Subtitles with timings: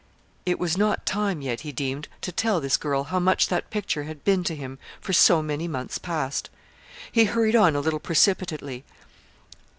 [0.47, 4.05] It was not time, yet, he deemed, to tell this girl how much that picture
[4.05, 6.49] had been to him for so many months past.
[7.11, 8.83] He hurried on a little precipitately.